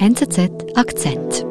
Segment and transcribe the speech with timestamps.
[0.00, 1.44] NZZ Akzent.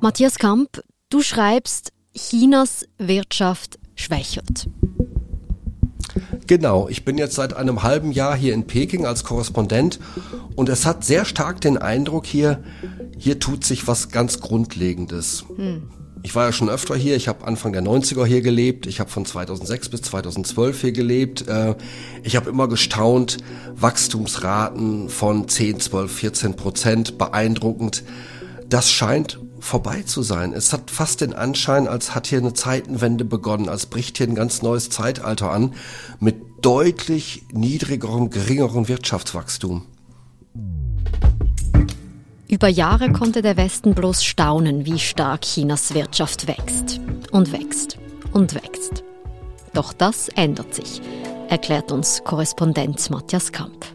[0.00, 4.70] Matthias Kamp, du schreibst, Chinas Wirtschaft schwächelt.
[6.46, 10.00] Genau, ich bin jetzt seit einem halben Jahr hier in Peking als Korrespondent
[10.56, 12.64] und es hat sehr stark den Eindruck hier,
[13.18, 15.44] hier tut sich was ganz Grundlegendes.
[15.54, 15.90] Hm.
[16.22, 19.08] Ich war ja schon öfter hier, ich habe Anfang der 90er hier gelebt, ich habe
[19.08, 21.48] von 2006 bis 2012 hier gelebt.
[21.48, 21.74] Äh,
[22.22, 23.38] ich habe immer gestaunt,
[23.74, 28.04] Wachstumsraten von 10, 12, 14 Prozent, beeindruckend.
[28.68, 30.52] Das scheint vorbei zu sein.
[30.52, 34.34] Es hat fast den Anschein, als hat hier eine Zeitenwende begonnen, als bricht hier ein
[34.34, 35.74] ganz neues Zeitalter an
[36.18, 39.86] mit deutlich niedrigerem, geringerem Wirtschaftswachstum.
[42.50, 47.00] Über Jahre konnte der Westen bloß staunen, wie stark Chinas Wirtschaft wächst
[47.30, 47.96] und wächst
[48.32, 49.04] und wächst.
[49.72, 51.00] Doch das ändert sich,
[51.48, 53.86] erklärt uns Korrespondent Matthias Kamp.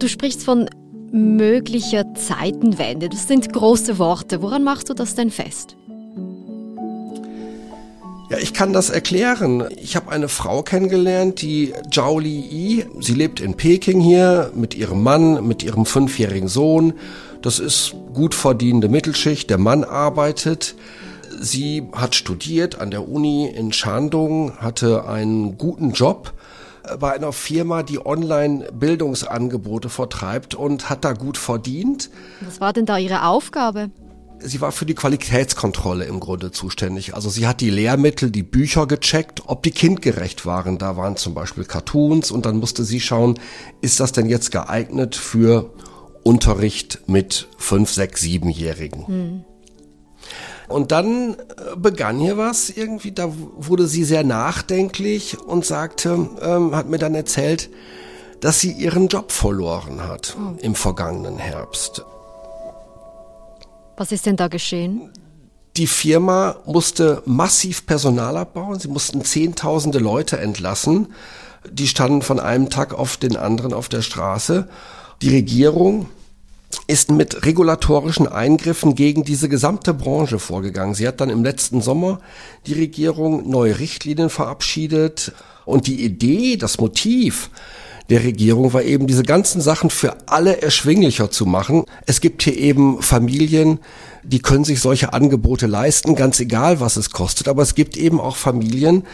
[0.00, 0.68] Du sprichst von
[1.12, 3.08] möglicher Zeitenwende.
[3.08, 4.42] Das sind große Worte.
[4.42, 5.76] Woran machst du das denn fest?
[8.28, 9.68] Ja, ich kann das erklären.
[9.76, 15.02] Ich habe eine Frau kennengelernt, die Zhao Li Sie lebt in Peking hier mit ihrem
[15.04, 16.94] Mann, mit ihrem fünfjährigen Sohn.
[17.40, 19.48] Das ist gut verdienende Mittelschicht.
[19.48, 20.74] Der Mann arbeitet.
[21.40, 26.32] Sie hat studiert an der Uni in Shandong, hatte einen guten Job
[26.98, 32.10] bei einer Firma, die Online-Bildungsangebote vertreibt und hat da gut verdient.
[32.40, 33.90] Was war denn da Ihre Aufgabe?
[34.40, 37.14] Sie war für die Qualitätskontrolle im Grunde zuständig.
[37.14, 40.78] Also sie hat die Lehrmittel, die Bücher gecheckt, ob die kindgerecht waren.
[40.78, 43.38] Da waren zum Beispiel Cartoons und dann musste sie schauen,
[43.80, 45.72] ist das denn jetzt geeignet für
[46.22, 49.06] Unterricht mit fünf, sechs, siebenjährigen?
[49.06, 49.44] Hm.
[50.68, 56.74] Und dann äh, begann hier was irgendwie, da wurde sie sehr nachdenklich und sagte, ähm,
[56.74, 57.70] hat mir dann erzählt,
[58.40, 60.56] dass sie ihren Job verloren hat oh.
[60.60, 62.04] im vergangenen Herbst.
[63.96, 65.10] Was ist denn da geschehen?
[65.76, 68.78] Die Firma musste massiv Personal abbauen.
[68.78, 71.08] Sie mussten Zehntausende Leute entlassen.
[71.70, 74.68] Die standen von einem Tag auf den anderen auf der Straße.
[75.22, 76.08] Die Regierung
[76.86, 80.94] ist mit regulatorischen Eingriffen gegen diese gesamte Branche vorgegangen.
[80.94, 82.20] Sie hat dann im letzten Sommer
[82.66, 85.32] die Regierung neue Richtlinien verabschiedet
[85.64, 87.50] und die Idee, das Motiv
[88.10, 91.84] der Regierung war eben, diese ganzen Sachen für alle erschwinglicher zu machen.
[92.06, 93.80] Es gibt hier eben Familien,
[94.22, 97.48] die können sich solche Angebote leisten, ganz egal, was es kostet.
[97.48, 99.04] Aber es gibt eben auch Familien,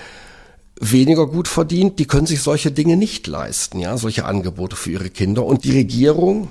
[0.81, 5.11] weniger gut verdient, die können sich solche Dinge nicht leisten, ja, solche Angebote für ihre
[5.11, 5.47] Kinder.
[5.47, 6.49] Und die Regierung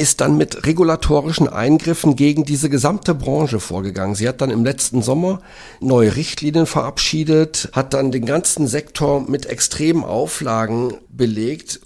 [0.00, 4.14] ist dann mit regulatorischen Eingriffen gegen diese gesamte Branche vorgegangen.
[4.14, 5.42] Sie hat dann im letzten Sommer
[5.80, 11.80] neue Richtlinien verabschiedet, hat dann den ganzen Sektor mit extremen Auflagen belegt,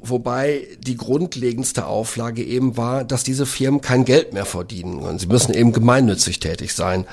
[0.00, 5.18] wobei die grundlegendste Auflage eben war, dass diese Firmen kein Geld mehr verdienen können.
[5.18, 7.04] Sie müssen eben gemeinnützig tätig sein.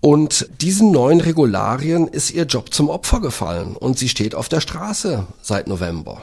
[0.00, 4.60] Und diesen neuen Regularien ist ihr Job zum Opfer gefallen und sie steht auf der
[4.60, 6.22] Straße seit November.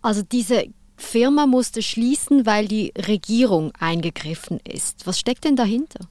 [0.00, 0.64] Also diese
[1.02, 5.06] Firma musste schließen, weil die Regierung eingegriffen ist.
[5.06, 6.08] Was steckt denn dahinter?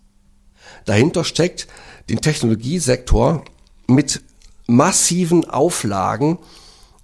[0.86, 1.68] Dahinter steckt
[2.10, 3.44] den Technologiesektor
[3.88, 4.22] mit
[4.68, 6.38] massiven Auflagen,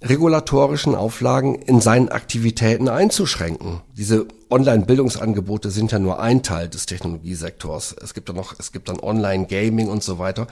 [0.00, 3.80] regulatorischen Auflagen in seinen Aktivitäten einzuschränken.
[3.96, 7.96] Diese Online-Bildungsangebote sind ja nur ein Teil des Technologiesektors.
[8.00, 10.46] Es gibt dann noch, es gibt dann Online-Gaming und so weiter.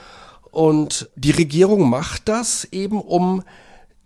[0.51, 3.43] Und die Regierung macht das eben, um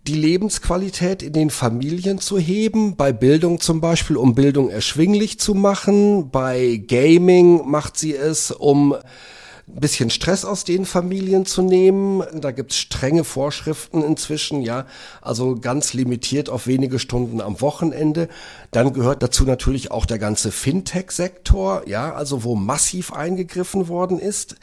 [0.06, 5.54] die Lebensqualität in den Familien zu heben, bei Bildung zum Beispiel, um Bildung erschwinglich zu
[5.54, 12.24] machen, bei Gaming macht sie es, um ein bisschen Stress aus den Familien zu nehmen.
[12.34, 14.86] Da gibt's strenge Vorschriften inzwischen, ja,
[15.20, 18.28] also ganz limitiert auf wenige Stunden am Wochenende.
[18.72, 24.56] Dann gehört dazu natürlich auch der ganze Fintech-Sektor, ja, also wo massiv eingegriffen worden ist,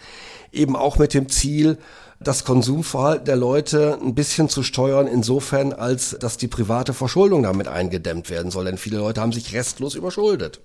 [0.51, 1.77] eben auch mit dem Ziel,
[2.19, 7.67] das Konsumverhalten der Leute ein bisschen zu steuern, insofern, als dass die private Verschuldung damit
[7.67, 8.65] eingedämmt werden soll.
[8.65, 10.61] Denn viele Leute haben sich restlos überschuldet.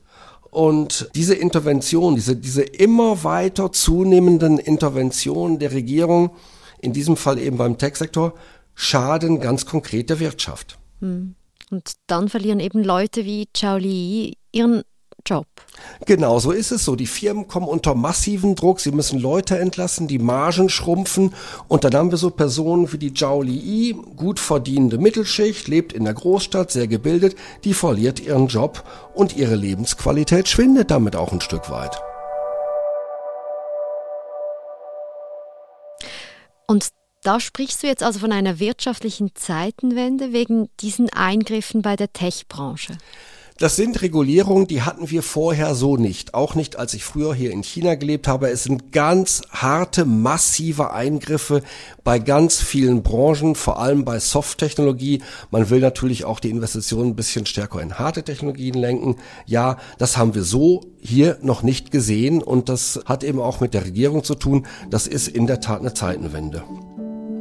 [0.51, 6.31] Und diese Intervention, diese, diese immer weiter zunehmenden Interventionen der Regierung,
[6.81, 8.35] in diesem Fall eben beim Tech-Sektor,
[8.75, 10.79] schaden ganz konkret der Wirtschaft.
[11.01, 11.35] Hm.
[11.71, 14.83] Und dann verlieren eben Leute wie Chao Li ihren
[15.27, 15.47] Job.
[16.07, 16.97] Genau, so ist es so.
[16.97, 21.35] Die Firmen kommen unter massiven Druck, sie müssen Leute entlassen, die Margen schrumpfen
[21.69, 26.05] und dann haben wir so Personen wie die Zhao Li, gut verdienende Mittelschicht, lebt in
[26.05, 28.85] der Großstadt, sehr gebildet, die verliert ihren Job
[29.15, 32.01] und ihre Lebensqualität schwindet damit auch ein Stück weit.
[36.67, 36.91] Und
[37.23, 42.99] da sprichst du jetzt also von einer wirtschaftlichen Zeitenwende wegen diesen Eingriffen bei der Tech-Branche.
[43.57, 46.35] Das sind Regulierungen, die hatten wir vorher so nicht.
[46.35, 48.51] Auch nicht, als ich früher hier in China gelebt habe.
[48.51, 51.63] Es sind ganz harte, massive Eingriffe
[52.03, 55.23] bei ganz vielen Branchen, vor allem bei Soft-Technologie.
[55.53, 59.17] Man will natürlich auch die Investitionen ein bisschen stärker in harte Technologien lenken.
[59.47, 63.73] Ja, das haben wir so hier noch nicht gesehen und das hat eben auch mit
[63.73, 64.67] der Regierung zu tun.
[64.91, 66.65] Das ist in der Tat eine Zeitenwende.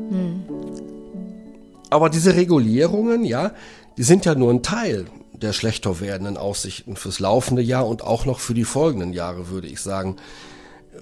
[0.09, 0.43] Hm.
[1.89, 3.51] Aber diese Regulierungen, ja,
[3.97, 5.07] die sind ja nur ein Teil
[5.43, 9.67] der schlechter werdenden Aussichten fürs laufende Jahr und auch noch für die folgenden Jahre, würde
[9.67, 10.15] ich sagen.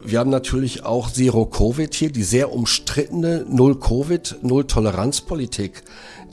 [0.04, 5.84] Wir haben natürlich auch Zero Covid hier, die sehr umstrittene Null Covid, Null Toleranz Politik,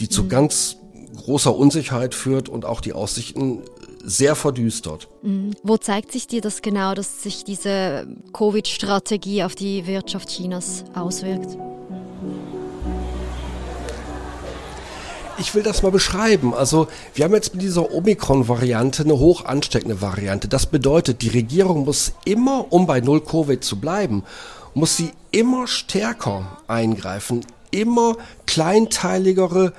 [0.00, 0.28] die zu mhm.
[0.28, 0.76] ganz
[1.16, 3.62] großer Unsicherheit führt und auch die Aussichten
[4.02, 5.08] sehr verdüstert.
[5.22, 5.50] Mhm.
[5.62, 11.58] Wo zeigt sich dir das genau, dass sich diese Covid-Strategie auf die Wirtschaft Chinas auswirkt?
[15.38, 16.54] Ich will das mal beschreiben.
[16.54, 20.48] Also wir haben jetzt mit dieser Omikron-Variante eine hoch ansteckende Variante.
[20.48, 24.24] Das bedeutet, die Regierung muss immer, um bei Null Covid zu bleiben,
[24.74, 29.72] muss sie immer stärker eingreifen, immer kleinteiligere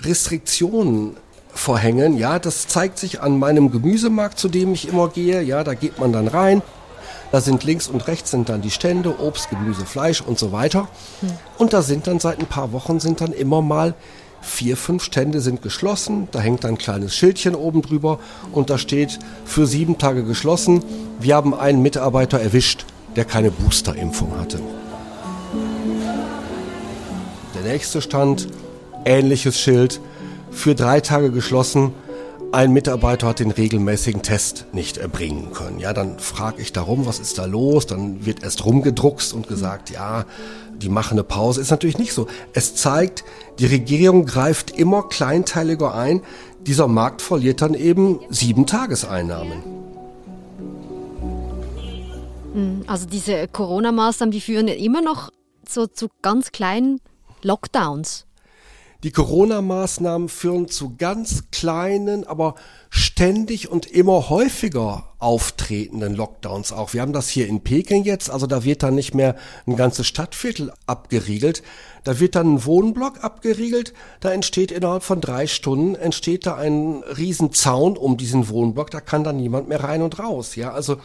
[0.00, 1.16] Restriktionen
[1.52, 2.16] verhängen.
[2.16, 5.42] Ja, das zeigt sich an meinem Gemüsemarkt, zu dem ich immer gehe.
[5.42, 6.62] Ja, da geht man dann rein.
[7.32, 10.88] Da sind links und rechts sind dann die Stände, Obst, Gemüse, Fleisch und so weiter.
[11.20, 11.30] Hm.
[11.58, 13.94] Und da sind dann seit ein paar Wochen sind dann immer mal
[14.40, 16.28] vier, fünf Stände sind geschlossen.
[16.32, 18.18] Da hängt ein kleines Schildchen oben drüber
[18.52, 20.82] und da steht für sieben Tage geschlossen.
[21.20, 24.60] Wir haben einen Mitarbeiter erwischt, der keine Boosterimpfung hatte.
[27.54, 28.48] Der nächste Stand,
[29.04, 30.00] ähnliches Schild,
[30.50, 31.92] für drei Tage geschlossen.
[32.52, 35.78] Ein Mitarbeiter hat den regelmäßigen Test nicht erbringen können.
[35.78, 37.86] Ja, dann frage ich darum, was ist da los?
[37.86, 40.24] Dann wird erst rumgedruckst und gesagt, ja,
[40.72, 41.60] die machen eine Pause.
[41.60, 42.26] Ist natürlich nicht so.
[42.52, 43.22] Es zeigt,
[43.60, 46.22] die Regierung greift immer kleinteiliger ein.
[46.66, 49.62] Dieser Markt verliert dann eben sieben Tageseinnahmen.
[52.52, 55.30] Hm, also diese Corona-Maßnahmen, die führen immer noch
[55.68, 57.00] so zu ganz kleinen
[57.42, 58.26] Lockdowns.
[59.02, 62.54] Die Corona-Maßnahmen führen zu ganz kleinen, aber
[62.90, 66.92] ständig und immer häufiger auftretenden Lockdowns auch.
[66.92, 69.36] Wir haben das hier in Peking jetzt, also da wird dann nicht mehr
[69.66, 71.62] ein ganzes Stadtviertel abgeriegelt,
[72.04, 77.02] da wird dann ein Wohnblock abgeriegelt, da entsteht innerhalb von drei Stunden entsteht da ein
[77.16, 80.56] Riesenzaun um diesen Wohnblock, da kann dann niemand mehr rein und raus.
[80.56, 80.98] Ja, also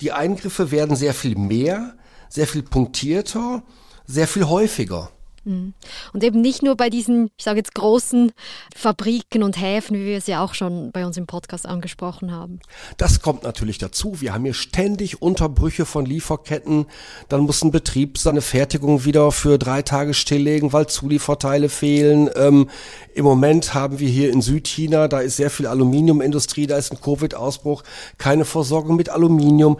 [0.00, 1.96] die Eingriffe werden sehr viel mehr,
[2.30, 3.62] sehr viel punktierter,
[4.06, 5.10] sehr viel häufiger.
[5.44, 5.74] Mhm.
[6.12, 8.32] Und eben nicht nur bei diesen, ich sage jetzt, großen
[8.74, 12.60] Fabriken und Häfen, wie wir es ja auch schon bei uns im Podcast angesprochen haben.
[12.96, 14.20] Das kommt natürlich dazu.
[14.20, 16.86] Wir haben hier ständig Unterbrüche von Lieferketten.
[17.28, 22.30] Dann muss ein Betrieb seine Fertigung wieder für drei Tage stilllegen, weil Zulieferteile fehlen.
[22.36, 22.68] Ähm,
[23.14, 27.00] Im Moment haben wir hier in Südchina, da ist sehr viel Aluminiumindustrie, da ist ein
[27.00, 27.82] Covid-Ausbruch,
[28.18, 29.78] keine Versorgung mit Aluminium.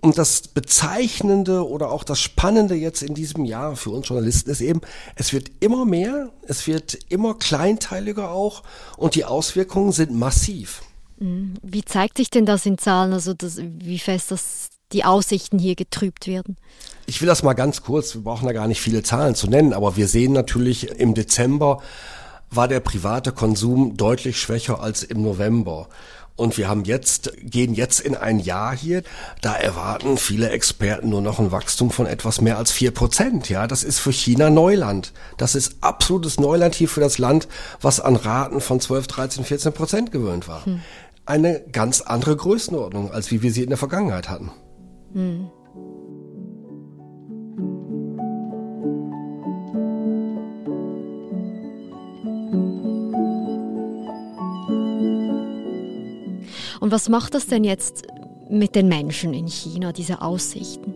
[0.00, 4.60] Und das Bezeichnende oder auch das Spannende jetzt in diesem Jahr für uns Journalisten ist
[4.60, 4.80] eben,
[5.16, 8.62] es wird immer mehr, es wird immer kleinteiliger auch
[8.96, 10.82] und die Auswirkungen sind massiv.
[11.18, 11.54] Mhm.
[11.62, 15.74] Wie zeigt sich denn das in Zahlen, also das, wie fest das die Aussichten hier
[15.74, 16.56] getrübt werden?
[17.06, 19.72] Ich will das mal ganz kurz, wir brauchen da gar nicht viele Zahlen zu nennen,
[19.72, 21.82] aber wir sehen natürlich im Dezember
[22.50, 25.88] war der private Konsum deutlich schwächer als im November.
[26.38, 29.02] Und wir haben jetzt, gehen jetzt in ein Jahr hier,
[29.40, 33.48] da erwarten viele Experten nur noch ein Wachstum von etwas mehr als vier Prozent.
[33.48, 35.12] Ja, das ist für China Neuland.
[35.36, 37.48] Das ist absolutes Neuland hier für das Land,
[37.80, 40.64] was an Raten von 12, 13, 14 Prozent gewöhnt war.
[40.64, 40.80] Hm.
[41.26, 44.52] Eine ganz andere Größenordnung, als wie wir sie in der Vergangenheit hatten.
[45.14, 45.50] Hm.
[56.88, 58.06] Und was macht das denn jetzt
[58.48, 60.94] mit den Menschen in China, diese Aussichten?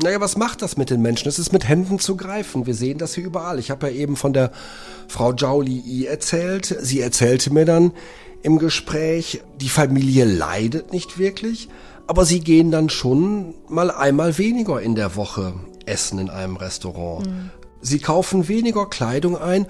[0.00, 1.26] Naja, was macht das mit den Menschen?
[1.26, 2.66] Es ist mit Händen zu greifen.
[2.66, 3.58] Wir sehen das hier überall.
[3.58, 4.52] Ich habe ja eben von der
[5.08, 6.66] Frau Zhao Li erzählt.
[6.82, 7.90] Sie erzählte mir dann
[8.44, 11.68] im Gespräch, die Familie leidet nicht wirklich,
[12.06, 15.52] aber sie gehen dann schon mal einmal weniger in der Woche
[15.84, 17.26] essen in einem Restaurant.
[17.26, 17.50] Mhm.
[17.80, 19.66] Sie kaufen weniger Kleidung ein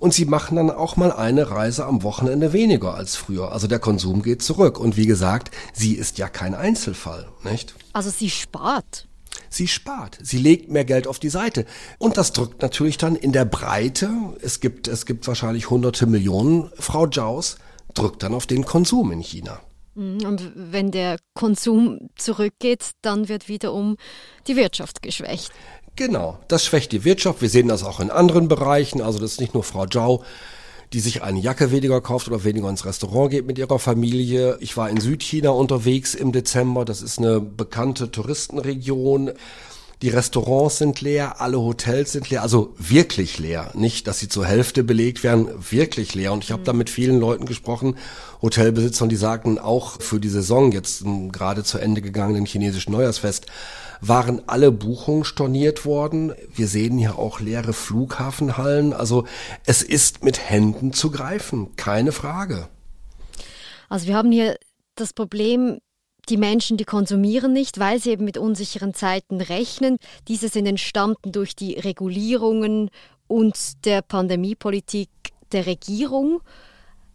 [0.00, 3.52] und sie machen dann auch mal eine Reise am Wochenende weniger als früher.
[3.52, 4.78] Also der Konsum geht zurück.
[4.78, 7.74] Und wie gesagt, sie ist ja kein Einzelfall, nicht?
[7.92, 9.08] Also sie spart.
[9.48, 11.66] Sie spart, sie legt mehr Geld auf die Seite.
[11.98, 14.10] Und das drückt natürlich dann in der Breite,
[14.40, 17.56] es gibt, es gibt wahrscheinlich hunderte Millionen, Frau Jaus,
[17.94, 19.60] drückt dann auf den Konsum in China.
[19.94, 23.96] Mhm, und wenn der Konsum zurückgeht, dann wird wiederum
[24.46, 25.52] die Wirtschaft geschwächt.
[25.96, 27.40] Genau, das schwächt die Wirtschaft.
[27.40, 29.00] Wir sehen das auch in anderen Bereichen.
[29.00, 30.22] Also das ist nicht nur Frau Zhao,
[30.92, 34.58] die sich eine Jacke weniger kauft oder weniger ins Restaurant geht mit ihrer Familie.
[34.60, 36.84] Ich war in Südchina unterwegs im Dezember.
[36.84, 39.32] Das ist eine bekannte Touristenregion.
[40.02, 43.70] Die Restaurants sind leer, alle Hotels sind leer, also wirklich leer.
[43.72, 46.34] Nicht, dass sie zur Hälfte belegt werden, wirklich leer.
[46.34, 47.96] Und ich habe da mit vielen Leuten gesprochen,
[48.42, 53.46] Hotelbesitzern, die sagten, auch für die Saison jetzt gerade zu Ende gegangenen chinesischen Neujahrsfest,
[54.00, 56.32] waren alle Buchungen storniert worden.
[56.54, 58.92] Wir sehen hier auch leere Flughafenhallen.
[58.92, 59.26] Also
[59.64, 62.68] es ist mit Händen zu greifen, keine Frage.
[63.88, 64.56] Also wir haben hier
[64.94, 65.78] das Problem,
[66.28, 69.98] die Menschen, die konsumieren nicht, weil sie eben mit unsicheren Zeiten rechnen.
[70.28, 72.90] Diese sind entstanden durch die Regulierungen
[73.28, 75.08] und der Pandemiepolitik
[75.52, 76.40] der Regierung.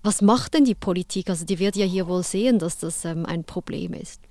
[0.04, 1.30] Was macht denn die Politik?
[1.30, 4.22] Also die wird ja hier wohl sehen, dass das ähm, ein Problem ist.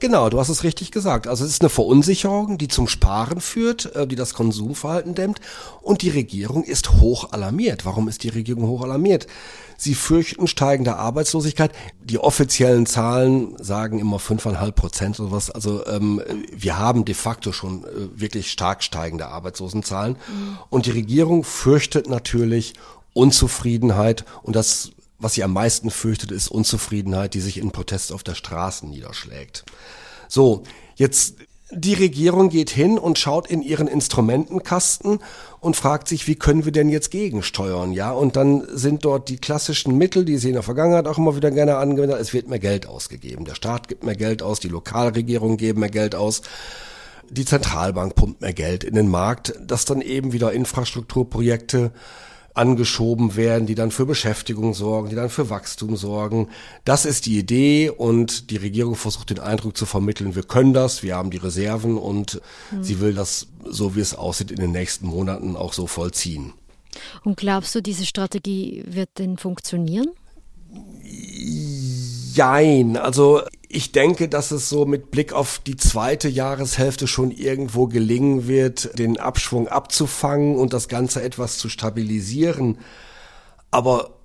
[0.00, 1.26] Genau, du hast es richtig gesagt.
[1.26, 5.40] Also es ist eine Verunsicherung, die zum Sparen führt, äh, die das Konsumverhalten dämmt.
[5.82, 7.84] Und die Regierung ist hoch alarmiert.
[7.84, 9.26] Warum ist die Regierung hoch alarmiert?
[9.76, 11.72] Sie fürchten steigende Arbeitslosigkeit.
[12.02, 15.50] Die offiziellen Zahlen sagen immer fünfeinhalb Prozent oder was.
[15.50, 16.20] Also ähm,
[16.52, 20.14] wir haben de facto schon äh, wirklich stark steigende Arbeitslosenzahlen.
[20.14, 20.58] Mhm.
[20.70, 22.74] Und die Regierung fürchtet natürlich
[23.12, 28.22] Unzufriedenheit und das was sie am meisten fürchtet, ist Unzufriedenheit, die sich in Protest auf
[28.22, 29.64] der Straße niederschlägt.
[30.28, 30.64] So,
[30.96, 31.36] jetzt
[31.70, 35.18] die Regierung geht hin und schaut in ihren Instrumentenkasten
[35.60, 38.12] und fragt sich, wie können wir denn jetzt gegensteuern, ja?
[38.12, 41.50] Und dann sind dort die klassischen Mittel, die sie in der Vergangenheit auch immer wieder
[41.50, 43.44] gerne angewendet Es wird mehr Geld ausgegeben.
[43.44, 46.42] Der Staat gibt mehr Geld aus, die Lokalregierungen geben mehr Geld aus.
[47.30, 51.92] Die Zentralbank pumpt mehr Geld in den Markt, dass dann eben wieder Infrastrukturprojekte
[52.54, 56.48] angeschoben werden, die dann für Beschäftigung sorgen, die dann für Wachstum sorgen.
[56.84, 61.02] Das ist die Idee und die Regierung versucht den Eindruck zu vermitteln, wir können das,
[61.02, 62.84] wir haben die Reserven und mhm.
[62.84, 66.54] sie will das, so wie es aussieht, in den nächsten Monaten auch so vollziehen.
[67.24, 70.08] Und glaubst du, diese Strategie wird denn funktionieren?
[72.32, 73.42] Jein, also
[73.74, 78.96] ich denke, dass es so mit Blick auf die zweite Jahreshälfte schon irgendwo gelingen wird,
[78.98, 82.78] den Abschwung abzufangen und das Ganze etwas zu stabilisieren.
[83.70, 84.18] Aber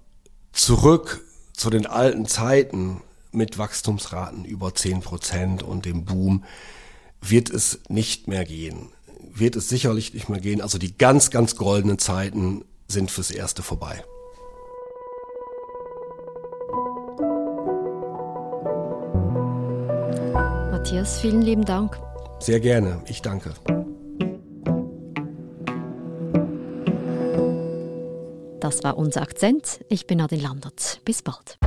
[0.52, 3.02] zurück zu den alten Zeiten
[3.32, 6.44] mit Wachstumsraten über zehn Prozent und dem Boom
[7.22, 8.90] wird es nicht mehr gehen.
[9.34, 10.62] Wird es sicherlich nicht mehr gehen.
[10.62, 14.04] Also die ganz, ganz goldenen Zeiten sind fürs Erste vorbei.
[20.90, 22.00] Matthias, vielen lieben Dank.
[22.40, 23.54] Sehr gerne, ich danke.
[28.60, 29.86] Das war unser Akzent.
[29.88, 31.02] Ich bin Adin Landert.
[31.06, 31.59] Bis bald.